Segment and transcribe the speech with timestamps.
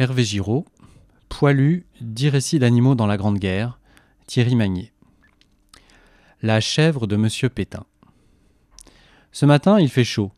[0.00, 0.64] Hervé Giraud,
[1.28, 3.80] Poilu, dix récits d'animaux dans la Grande Guerre,
[4.28, 4.92] Thierry Magnier.
[6.40, 7.84] La chèvre de Monsieur Pétain.
[9.32, 10.30] Ce matin, il fait chaud.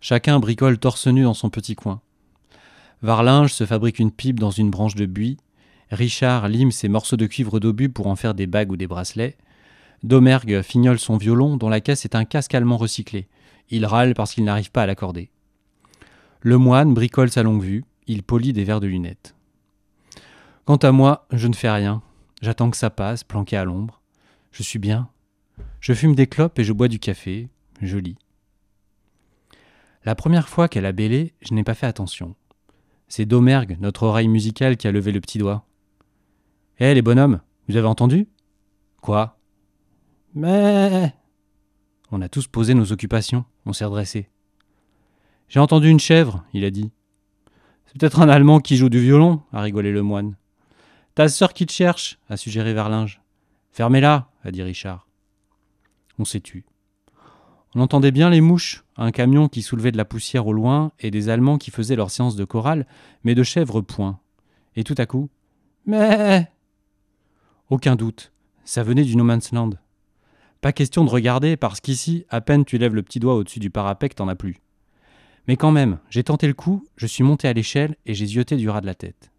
[0.00, 2.00] Chacun bricole torse nu dans son petit coin.
[3.02, 5.38] Varlinge se fabrique une pipe dans une branche de buis.
[5.90, 9.36] Richard lime ses morceaux de cuivre d'obus pour en faire des bagues ou des bracelets.
[10.04, 13.26] Domergue fignole son violon dont la caisse est un casque allemand recyclé.
[13.68, 15.32] Il râle parce qu'il n'arrive pas à l'accorder.
[16.40, 17.84] Le moine bricole sa longue vue.
[18.10, 19.36] Il polit des verres de lunettes.
[20.64, 22.02] Quant à moi, je ne fais rien.
[22.42, 24.02] J'attends que ça passe, planqué à l'ombre.
[24.50, 25.08] Je suis bien.
[25.78, 27.48] Je fume des clopes et je bois du café.
[27.80, 28.18] Je lis.
[30.04, 32.34] La première fois qu'elle a bêlé, je n'ai pas fait attention.
[33.06, 35.64] C'est Domergue, notre oreille musicale, qui a levé le petit doigt.
[36.80, 38.26] Hé, les bonhommes, vous avez entendu?
[39.02, 39.38] Quoi?
[40.34, 41.14] Mais.
[42.10, 44.28] On a tous posé nos occupations, on s'est redressé.
[45.46, 46.90] J'ai entendu une chèvre, il a dit.
[47.90, 50.36] C'est peut-être un Allemand qui joue du violon, a rigolé le moine.
[51.16, 53.20] Ta sœur qui te cherche, a suggéré Verlinge.
[53.72, 55.08] Fermez-la, a dit Richard.
[56.16, 56.64] On s'est tu.
[57.74, 61.10] On entendait bien les mouches, un camion qui soulevait de la poussière au loin et
[61.10, 62.86] des Allemands qui faisaient leur séance de chorale,
[63.24, 64.20] mais de chèvres point.
[64.76, 65.28] Et tout à coup,
[65.84, 66.48] mais
[67.70, 68.32] Aucun doute,
[68.64, 69.70] ça venait du No Man's Land.
[70.60, 73.70] Pas question de regarder parce qu'ici, à peine tu lèves le petit doigt au-dessus du
[73.70, 74.60] parapet t'en as plus.
[75.48, 78.56] Mais quand même, j'ai tenté le coup, je suis monté à l'échelle et j'ai zioté
[78.56, 79.30] du ras de la tête.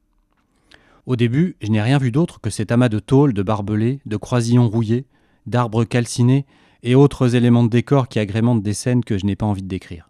[1.05, 4.17] Au début, je n'ai rien vu d'autre que cet amas de tôles, de barbelés, de
[4.17, 5.05] croisillons rouillés,
[5.45, 6.45] d'arbres calcinés
[6.83, 9.67] et autres éléments de décor qui agrémentent des scènes que je n'ai pas envie de
[9.67, 10.09] décrire.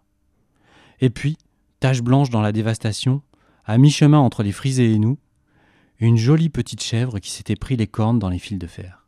[1.00, 1.36] Et puis,
[1.80, 3.22] tache blanche dans la dévastation,
[3.64, 5.18] à mi-chemin entre les frisés et nous,
[5.98, 9.01] une jolie petite chèvre qui s'était pris les cornes dans les fils de fer.